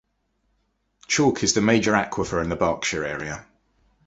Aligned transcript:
Chalk 1.05 1.43
is 1.43 1.53
the 1.53 1.61
major 1.61 1.91
aquifer 1.91 2.41
in 2.41 2.49
the 2.49 2.55
Berkshire 2.55 3.03
area. 3.05 3.45